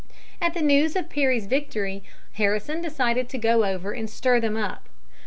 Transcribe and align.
At 0.41 0.55
the 0.55 0.63
news 0.63 0.95
of 0.95 1.11
Perry's 1.11 1.45
victory, 1.45 2.01
Harrison 2.33 2.81
decided 2.81 3.29
to 3.29 3.37
go 3.37 3.63
over 3.65 3.91
and 3.91 4.09
stir 4.09 4.39
them 4.39 4.57
up. 4.57 4.89